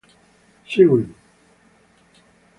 Seraing. 0.67 1.13